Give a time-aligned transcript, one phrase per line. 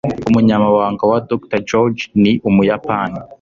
[0.29, 1.59] umunyamabanga wa dr.
[1.69, 3.17] george ni umuyapani